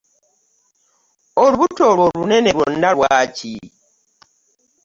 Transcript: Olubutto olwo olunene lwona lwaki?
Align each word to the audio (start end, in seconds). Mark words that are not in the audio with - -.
Olubutto 1.43 1.81
olwo 1.91 2.03
olunene 2.09 2.49
lwona 2.55 2.89
lwaki? 2.95 3.55